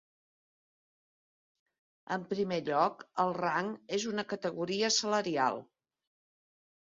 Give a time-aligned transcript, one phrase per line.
[2.15, 3.69] En primer lloc, el rang
[3.99, 5.61] és una categoria salarial.